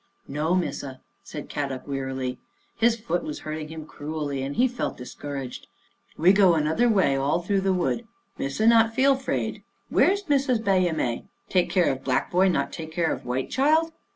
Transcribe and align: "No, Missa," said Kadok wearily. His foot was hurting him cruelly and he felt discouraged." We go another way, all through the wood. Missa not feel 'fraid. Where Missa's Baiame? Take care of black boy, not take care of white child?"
"No, 0.41 0.55
Missa," 0.55 0.99
said 1.21 1.47
Kadok 1.47 1.85
wearily. 1.87 2.39
His 2.75 2.95
foot 2.95 3.21
was 3.23 3.41
hurting 3.41 3.67
him 3.67 3.85
cruelly 3.85 4.41
and 4.41 4.55
he 4.55 4.67
felt 4.67 4.97
discouraged." 4.97 5.67
We 6.17 6.33
go 6.33 6.55
another 6.55 6.89
way, 6.89 7.15
all 7.15 7.39
through 7.43 7.61
the 7.61 7.71
wood. 7.71 8.07
Missa 8.39 8.65
not 8.65 8.95
feel 8.95 9.15
'fraid. 9.15 9.61
Where 9.89 10.15
Missa's 10.27 10.59
Baiame? 10.59 11.25
Take 11.49 11.69
care 11.69 11.91
of 11.91 12.03
black 12.03 12.31
boy, 12.31 12.47
not 12.47 12.73
take 12.73 12.91
care 12.91 13.13
of 13.13 13.27
white 13.27 13.51
child?" 13.51 13.91